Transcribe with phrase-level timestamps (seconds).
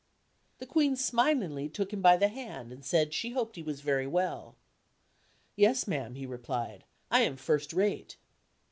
[0.57, 4.07] The Queen smilingly took him by the hand, and said she hoped he was very
[4.07, 4.55] well.
[5.55, 8.17] "Yes, ma'am," he replied, "I am first rate."